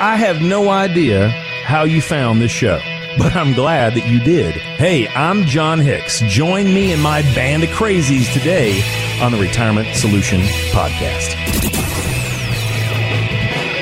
[0.00, 1.28] I have no idea
[1.64, 2.78] how you found this show,
[3.18, 4.54] but I'm glad that you did.
[4.54, 6.20] Hey, I'm Jon Hicks.
[6.20, 8.80] Join me and my band of crazies today
[9.20, 10.40] on the Retirement Solution
[10.70, 11.32] Podcast.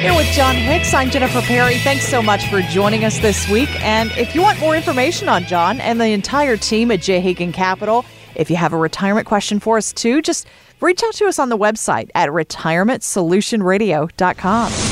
[0.00, 1.76] Here with Jon Hicks, I'm Jennifer Perry.
[1.80, 3.68] Thanks so much for joining us this week.
[3.84, 7.20] And if you want more information on Jon and the entire team at J.
[7.20, 10.46] Hagan Capital, if you have a retirement question for us too, just
[10.80, 14.85] reach out to us on the website at retirementsolutionradio.com.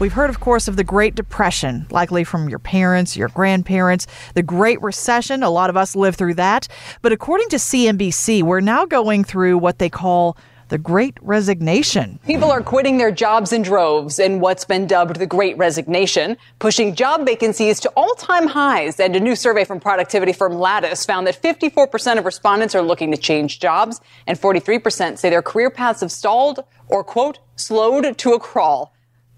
[0.00, 4.42] We've heard, of course, of the Great Depression, likely from your parents, your grandparents, the
[4.42, 5.44] Great Recession.
[5.44, 6.66] A lot of us lived through that.
[7.00, 10.36] But according to CNBC, we're now going through what they call
[10.68, 12.18] the Great Resignation.
[12.26, 16.96] People are quitting their jobs in droves in what's been dubbed the Great Resignation, pushing
[16.96, 18.98] job vacancies to all time highs.
[18.98, 23.12] And a new survey from productivity firm Lattice found that 54% of respondents are looking
[23.12, 28.32] to change jobs, and 43% say their career paths have stalled or, quote, slowed to
[28.32, 28.93] a crawl.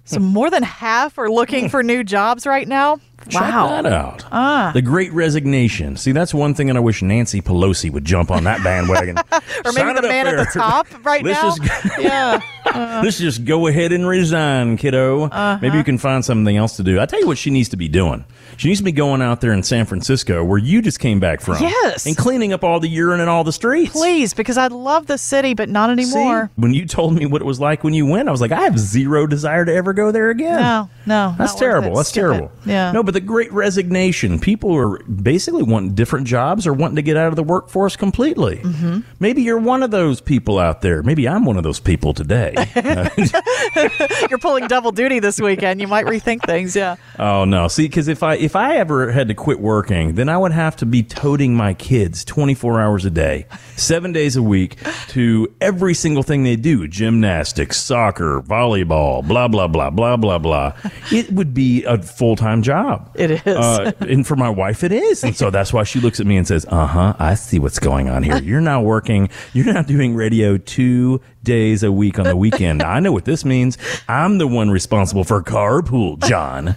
[0.06, 3.00] So more than half are looking for new jobs right now.
[3.28, 3.82] Check wow.
[3.82, 4.24] that out.
[4.30, 4.70] Ah.
[4.72, 5.96] The Great Resignation.
[5.96, 9.16] See, that's one thing that I wish Nancy Pelosi would jump on that bandwagon.
[9.64, 11.66] or maybe the man at the top right Let's now.
[11.66, 12.40] Just, yeah.
[12.76, 15.24] Uh, Let's just go ahead and resign, kiddo.
[15.24, 15.58] Uh-huh.
[15.60, 17.00] Maybe you can find something else to do.
[17.00, 18.24] I tell you what she needs to be doing.
[18.56, 21.40] She needs to be going out there in San Francisco, where you just came back
[21.40, 21.60] from.
[21.60, 22.06] Yes.
[22.06, 23.92] And cleaning up all the urine in all the streets.
[23.92, 26.46] Please, because I love the city, but not anymore.
[26.46, 28.52] See, when you told me what it was like when you went, I was like,
[28.52, 30.60] I have zero desire to ever go there again.
[30.60, 31.34] No, no.
[31.36, 31.96] That's terrible.
[31.96, 32.28] That's Stupid.
[32.38, 32.52] terrible.
[32.64, 32.92] Yeah.
[32.92, 37.16] No, but the great resignation, people are basically wanting different jobs or wanting to get
[37.16, 38.56] out of the workforce completely.
[38.56, 39.00] Mm-hmm.
[39.20, 41.02] Maybe you're one of those people out there.
[41.02, 42.54] Maybe I'm one of those people today.
[44.30, 45.80] You're pulling double duty this weekend.
[45.80, 46.74] You might rethink things.
[46.76, 46.96] Yeah.
[47.18, 47.68] Oh no!
[47.68, 50.76] See, because if I if I ever had to quit working, then I would have
[50.76, 54.76] to be toting my kids 24 hours a day, seven days a week
[55.08, 60.72] to every single thing they do: gymnastics, soccer, volleyball, blah blah blah blah blah blah.
[61.12, 63.10] It would be a full time job.
[63.14, 66.20] It is, uh, and for my wife, it is, and so that's why she looks
[66.20, 68.38] at me and says, "Uh huh, I see what's going on here.
[68.42, 69.28] You're not working.
[69.52, 72.45] You're not doing radio two days a week on the weekend.
[72.82, 73.78] I know what this means.
[74.08, 76.74] I'm the one responsible for carpool, Jon.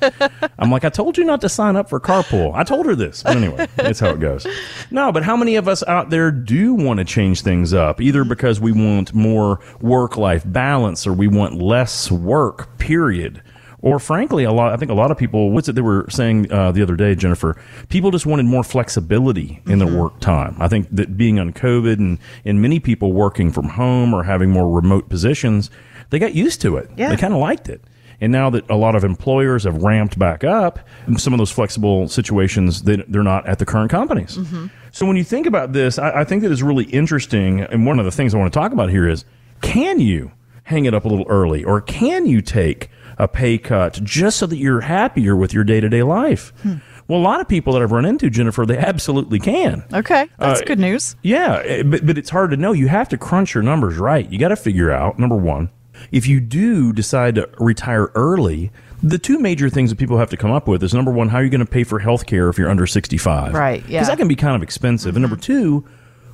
[0.58, 2.54] I'm like, I told you not to sign up for carpool.
[2.56, 3.24] I told her this.
[3.24, 4.46] But anyway, that's how it goes.
[4.92, 8.24] No, but how many of us out there do want to change things up, either
[8.24, 13.42] because we want more work life balance or we want less work, period?
[13.82, 14.74] Or frankly, a lot.
[14.74, 15.52] I think a lot of people.
[15.52, 17.56] What's it they were saying uh, the other day, Jennifer?
[17.88, 19.80] People just wanted more flexibility in mm-hmm.
[19.80, 20.58] their work time.
[20.60, 24.50] I think that being on COVID and and many people working from home or having
[24.50, 25.72] more remote positions,
[26.10, 26.90] they got used to it.
[26.98, 27.10] Yeah.
[27.10, 27.82] They kind of liked it.
[28.22, 30.80] And now that a lot of employers have ramped back up,
[31.18, 34.38] some of those flexible situations, they, they're not at the current companies.
[34.38, 34.68] Mm-hmm.
[34.92, 37.62] So when you think about this, I, I think that is really interesting.
[37.62, 39.24] And one of the things I want to talk about here is
[39.62, 40.32] can you
[40.64, 42.90] hang it up a little early or can you take
[43.20, 46.54] a pay cut just so that you're happier with your day to day life.
[46.64, 46.76] Hmm.
[47.08, 49.84] Well, a lot of people that I've run into, Jennifer, they absolutely can.
[49.92, 51.16] Okay, that's uh, good news.
[51.24, 52.72] Yeah, eh, but, but it's hard to know.
[52.72, 54.32] You have to crunch your numbers right.
[54.32, 55.72] You got to figure out, number one,
[56.12, 58.72] if you do decide to retire early,
[59.02, 61.40] the two major things that people have to come up with is number one, how
[61.40, 63.54] are you going to pay for health care if you're under 65?
[63.54, 64.00] Right, yeah.
[64.00, 65.10] Because that can be kind of expensive.
[65.10, 65.18] Mm-hmm.
[65.18, 65.86] And number two,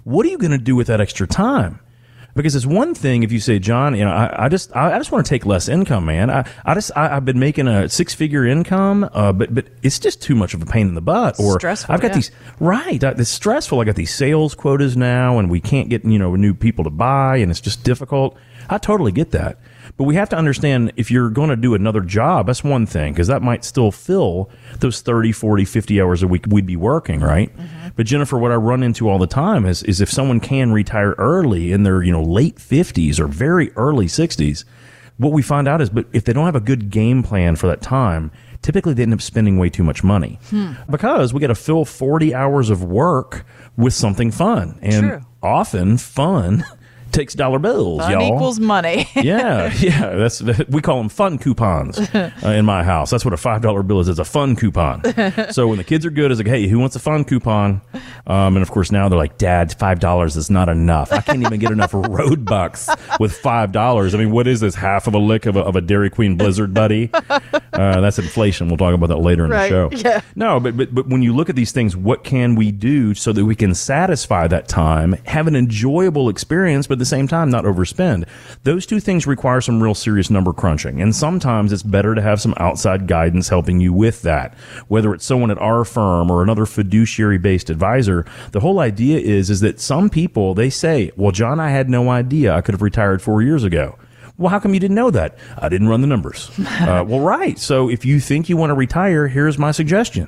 [0.03, 1.79] what are you going to do with that extra time?
[2.35, 4.97] Because it's one thing if you say, Jon, you know, I, I just, I, I,
[4.97, 6.29] just want to take less income, man.
[6.29, 9.99] I, I just, I, have been making a six figure income, uh, but, but it's
[9.99, 11.39] just too much of a pain in the butt.
[11.39, 12.15] Or stressful, I've got yeah.
[12.15, 13.01] these, right.
[13.01, 13.79] It's stressful.
[13.79, 16.89] I got these sales quotas now and we can't get, you know, new people to
[16.89, 18.37] buy and it's just difficult.
[18.69, 19.57] I totally get that.
[19.97, 23.13] But we have to understand if you're going to do another job, that's one thing,
[23.13, 27.19] because that might still fill those 30, 40, 50 hours a week we'd be working,
[27.19, 27.55] right?
[27.55, 27.87] Mm-hmm.
[27.95, 31.11] But Jennifer, what I run into all the time is, is if someone can retire
[31.17, 34.65] early in their, you know, late 50s or very early 60s,
[35.17, 37.67] what we find out is, but if they don't have a good game plan for
[37.67, 38.31] that time,
[38.61, 40.73] typically they end up spending way too much money hmm.
[40.89, 43.45] because we got to fill 40 hours of work
[43.77, 44.77] with something fun.
[44.81, 45.21] And True.
[45.41, 46.65] often fun
[47.15, 48.35] takes dollar bills, fun y'all.
[48.35, 49.07] equals money.
[49.15, 50.15] yeah, yeah.
[50.15, 53.09] That's we call them fun coupons uh, in my house.
[53.09, 54.07] That's what a five dollar bill is.
[54.07, 55.01] It's a fun coupon.
[55.51, 57.81] so when the kids are good, it's like, hey, who wants a fun coupon?
[58.27, 61.11] Um, and of course now they're like, Dad, five dollars is not enough.
[61.11, 64.13] I can't even get enough Robux with five dollars.
[64.13, 64.75] I mean, what is this?
[64.75, 67.09] Half of a lick of a, of a Dairy Queen Blizzard, buddy?
[67.75, 68.67] Uh, that's inflation.
[68.67, 69.69] We'll talk about that later in right.
[69.69, 70.05] the show.
[70.05, 70.21] Yeah.
[70.35, 73.31] No, but, but but when you look at these things, what can we do so
[73.33, 77.49] that we can satisfy that time, have an enjoyable experience, but at the same time
[77.49, 78.27] not overspend?
[78.63, 82.39] Those two things require some real serious number crunching, and sometimes it's better to have
[82.39, 84.53] some outside guidance helping you with that.
[84.87, 89.49] Whether it's someone at our firm or another fiduciary based advisor, the whole idea is
[89.49, 92.81] is that some people they say, "Well, Jon, I had no idea I could have
[92.81, 93.97] retired four years ago."
[94.37, 95.37] Well, how come you didn't know that?
[95.57, 96.49] I didn't run the numbers.
[96.59, 97.57] uh, well, right.
[97.57, 100.27] So if you think you want to retire, here's my suggestion.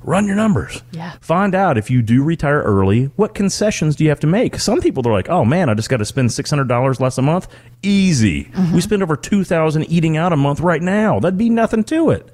[0.00, 0.82] Run your numbers.
[0.92, 1.14] Yeah.
[1.20, 4.56] Find out if you do retire early, what concessions do you have to make?
[4.60, 7.18] Some people they're like, "Oh man, I just got to spend six hundred dollars less
[7.18, 7.48] a month."
[7.82, 8.48] Easy.
[8.72, 11.18] We spend over two thousand eating out a month right now.
[11.18, 12.32] That'd be nothing to it.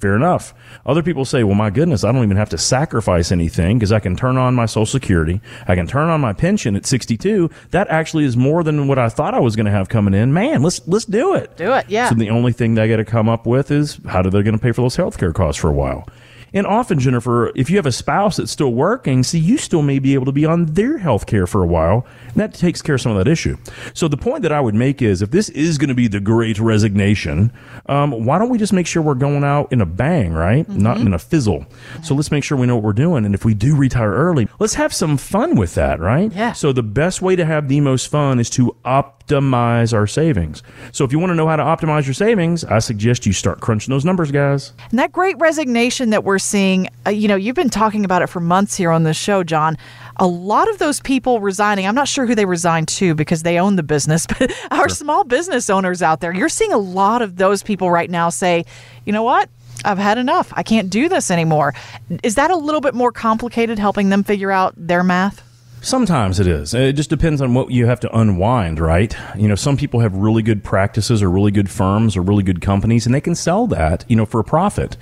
[0.00, 0.54] Fair enough.
[0.86, 4.00] Other people say, well, my goodness, I don't even have to sacrifice anything because I
[4.00, 5.42] can turn on my Social Security.
[5.68, 7.50] I can turn on my pension at 62.
[7.70, 10.32] That actually is more than what I thought I was going to have coming in.
[10.32, 11.54] Man, let's, let's do it.
[11.58, 12.08] Do it, yeah.
[12.08, 14.56] So the only thing they got to come up with is how do they going
[14.56, 16.08] to pay for those healthcare costs for a while?
[16.52, 19.98] And often, Jennifer, if you have a spouse that's still working, see, you still may
[19.98, 22.06] be able to be on their health care for a while.
[22.28, 23.56] And that takes care of some of that issue.
[23.94, 26.20] So the point that I would make is if this is going to be the
[26.20, 27.52] great resignation,
[27.86, 30.68] um, why don't we just make sure we're going out in a bang, right?
[30.68, 31.66] Not in a fizzle.
[32.02, 33.24] So let's make sure we know what we're doing.
[33.24, 36.32] And if we do retire early, let's have some fun with that, right?
[36.32, 36.52] Yeah.
[36.52, 40.62] So the best way to have the most fun is to optimize our savings.
[40.92, 43.60] So if you want to know how to optimize your savings, I suggest you start
[43.60, 44.72] crunching those numbers, guys.
[44.90, 48.28] And that great resignation that we're seeing, uh, you know, you've been talking about it
[48.28, 49.76] for months here on this show, Jon.
[50.16, 53.58] A lot of those people resigning, I'm not sure who they resigned to because they
[53.58, 57.36] own the business, but our small business owners out there, you're seeing a lot of
[57.36, 58.64] those people right now say,
[59.04, 59.48] you know what?
[59.84, 60.52] I've had enough.
[60.56, 61.74] I can't do this anymore.
[62.22, 65.42] Is that a little bit more complicated helping them figure out their math?
[65.82, 66.74] Sometimes it is.
[66.74, 69.16] It just depends on what you have to unwind, right?
[69.34, 72.60] You know, some people have really good practices or really good firms or really good
[72.60, 74.98] companies and they can sell that, you know, for a profit.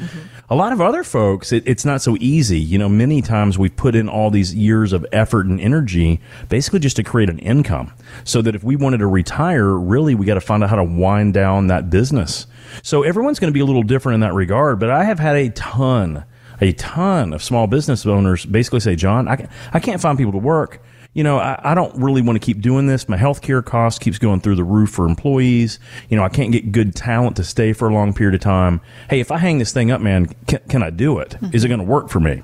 [0.51, 2.59] A lot of other folks, it, it's not so easy.
[2.59, 6.79] You know, many times we've put in all these years of effort and energy basically
[6.79, 7.93] just to create an income.
[8.25, 10.85] So that if we wanted to retire, really we got to find out how to
[10.85, 12.47] wind down that business.
[12.83, 15.37] So everyone's going to be a little different in that regard, but I have had
[15.37, 16.25] a ton
[16.61, 20.39] a ton of small business owners basically say, Jon, I, I can't find people to
[20.39, 20.83] work.
[21.15, 23.09] You know, I, I don't really want to keep doing this.
[23.09, 25.81] My healthcare cost keeps going through the roof for employees.
[26.09, 28.81] You know, I can't get good talent to stay for a long period of time.
[29.11, 31.37] Hey, if I hang this thing up, man, can, can I do it?
[31.53, 32.43] Is it going to work for me?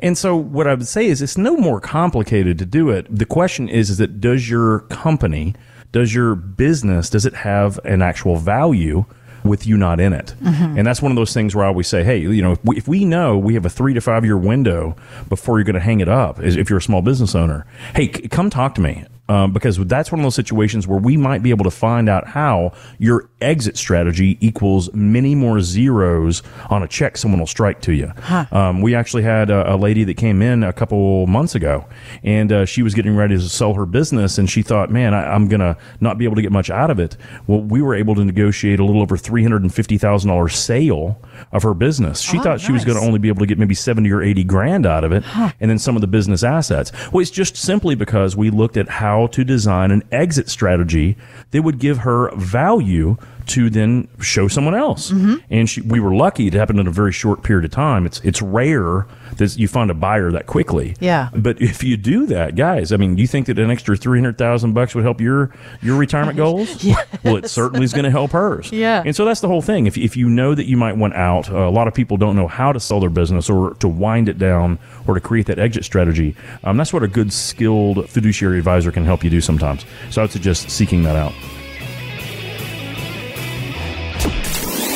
[0.00, 3.06] And so what I would say is it's no more complicated to do it.
[3.10, 5.54] The question is, is that does your company,
[5.92, 9.04] does your business, does it have an actual value?
[9.50, 10.34] With you not in it.
[10.40, 10.78] Mm-hmm.
[10.78, 12.76] And that's one of those things where I always say, hey, you know, if we,
[12.78, 14.96] if we know we have a three to five year window
[15.28, 18.28] before you're going to hang it up, if you're a small business owner, hey, c-
[18.28, 19.04] come talk to me.
[19.30, 22.26] Um, because that's one of those situations where we might be able to find out
[22.26, 27.92] how your exit strategy equals many more zeros on a check someone will strike to
[27.92, 28.12] you.
[28.50, 31.86] Um, we actually had a, a lady that came in a couple months ago,
[32.24, 35.32] and uh, she was getting ready to sell her business, and she thought, "Man, I,
[35.32, 37.16] I'm gonna not be able to get much out of it."
[37.46, 40.56] Well, we were able to negotiate a little over three hundred and fifty thousand dollars
[40.56, 41.22] sale
[41.52, 42.20] of her business.
[42.20, 44.22] She Oh, thought she was going to only be able to get maybe 70 or
[44.22, 45.24] 80 grand out of it
[45.60, 46.92] and then some of the business assets.
[47.12, 51.16] Well, it's just simply because we looked at how to design an exit strategy
[51.50, 53.16] that would give her value
[53.50, 55.10] to then show someone else.
[55.10, 55.34] Mm-hmm.
[55.50, 58.06] And she, we were lucky it happened in a very short period of time.
[58.06, 59.06] It's it's rare
[59.36, 60.96] that you find a buyer that quickly.
[61.00, 61.30] Yeah.
[61.34, 64.72] But if you do that, guys, I mean, do you think that an extra 300,000
[64.72, 65.52] bucks would help your
[65.82, 66.84] your retirement goals?
[67.24, 68.70] Well, it certainly is going to help hers.
[68.80, 69.02] Yeah.
[69.04, 69.86] And so that's the whole thing.
[69.86, 72.34] If, if you know that you might want out, uh, a lot of people don't
[72.34, 75.58] know how to sell their business or to wind it down or to create that
[75.58, 76.34] exit strategy.
[76.64, 79.84] Um, that's what a good, skilled fiduciary advisor can help you do sometimes.
[80.10, 81.34] So I would suggest seeking that out.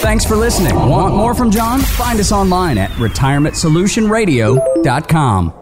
[0.05, 0.75] Thanks for listening.
[0.75, 1.81] Want more from Jon?
[1.81, 5.55] Find us online at retirementsolutionradio.com.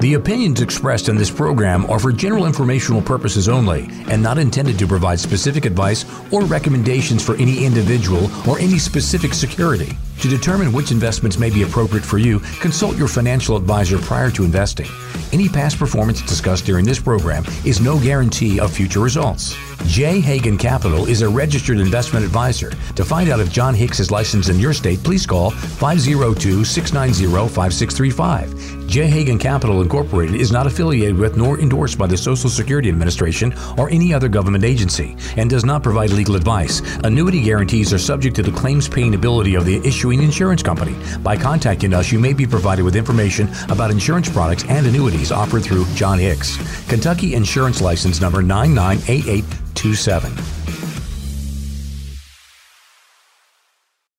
[0.00, 4.78] The opinions expressed in this program are for general informational purposes only and not intended
[4.78, 9.98] to provide specific advice or recommendations for any individual or any specific security.
[10.20, 14.44] To determine which investments may be appropriate for you, consult your financial advisor prior to
[14.44, 14.86] investing.
[15.32, 19.56] Any past performance discussed during this program is no guarantee of future results.
[19.86, 20.20] J.
[20.20, 22.70] Hagan Capital is a registered investment advisor.
[22.96, 27.48] To find out if Jon Hicks is licensed in your state, please call 502 690
[27.48, 28.88] 5635.
[28.90, 29.06] J.
[29.06, 33.88] Hagan Capital Incorporated is not affiliated with nor endorsed by the Social Security Administration or
[33.88, 36.82] any other government agency and does not provide legal advice.
[37.04, 39.76] Annuity guarantees are subject to the claims paying ability of the
[40.18, 40.96] insurance company.
[41.22, 45.62] By contacting us, you may be provided with information about insurance products and annuities offered
[45.62, 46.56] through Jon Hicks.
[46.88, 50.79] Kentucky Insurance License Number 998827.